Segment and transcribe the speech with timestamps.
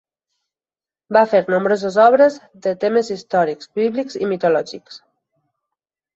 [1.17, 4.99] Va fer nombroses obres de temes històrics, bíblics i mitològics.